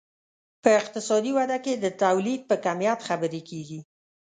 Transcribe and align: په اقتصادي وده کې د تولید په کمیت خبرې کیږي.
په 0.63 0.69
اقتصادي 0.81 1.31
وده 1.37 1.57
کې 1.65 1.73
د 1.83 1.85
تولید 2.03 2.41
په 2.49 2.55
کمیت 2.65 2.99
خبرې 3.07 3.41
کیږي. 3.49 3.79